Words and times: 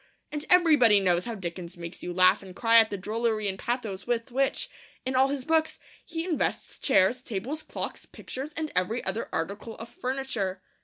And 0.31 0.45
everybody 0.49 0.99
knows 0.99 1.25
how 1.25 1.35
Dickens 1.35 1.77
makes 1.77 2.01
you 2.01 2.11
laugh 2.11 2.41
and 2.41 2.55
cry 2.55 2.79
at 2.79 2.89
the 2.89 2.97
drollery 2.97 3.47
and 3.47 3.59
pathos 3.59 4.07
with 4.07 4.31
which, 4.31 4.67
in 5.05 5.15
all 5.15 5.27
his 5.27 5.45
books, 5.45 5.77
he 6.03 6.25
invests 6.25 6.79
chairs, 6.79 7.21
tables, 7.21 7.61
clocks, 7.61 8.07
pictures, 8.07 8.51
and 8.57 8.71
every 8.75 9.05
other 9.05 9.29
article 9.31 9.75
of 9.77 9.89
furniture. 9.89 10.63